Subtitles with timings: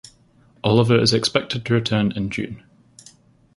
[0.63, 2.63] Olivier is expected to return in June.